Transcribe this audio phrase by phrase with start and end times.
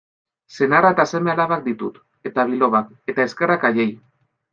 [0.55, 1.99] Senarra eta seme-alabak ditut,
[2.29, 3.87] eta bilobak, eta eskerrak haiei.